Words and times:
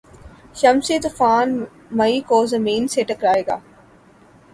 شمسی 0.59 0.97
طوفان 0.99 1.47
مئی 1.97 2.19
کو 2.29 2.37
زمین 2.45 2.87
سے 2.93 3.03
ٹکرائے 3.09 3.43
گا 3.47 3.57